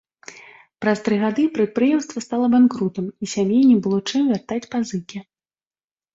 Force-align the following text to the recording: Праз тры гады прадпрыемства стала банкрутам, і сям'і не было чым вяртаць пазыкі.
Праз 0.85 1.01
тры 1.07 1.15
гады 1.23 1.45
прадпрыемства 1.57 2.23
стала 2.27 2.45
банкрутам, 2.55 3.05
і 3.25 3.31
сям'і 3.35 3.61
не 3.69 3.77
было 3.85 3.97
чым 4.09 4.21
вяртаць 4.33 4.61
пазыкі. 4.75 5.25